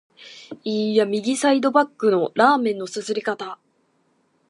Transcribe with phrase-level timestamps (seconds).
[0.63, 3.59] いーや、右サイドバックのラーメンの啜り方！